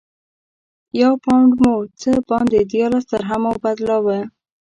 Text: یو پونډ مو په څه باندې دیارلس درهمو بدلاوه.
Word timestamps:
یو 1.01 1.11
پونډ 1.23 1.49
مو 1.61 1.73
په 1.85 1.89
څه 2.01 2.11
باندې 2.29 2.59
دیارلس 2.71 3.05
درهمو 3.13 3.51
بدلاوه. 3.63 4.19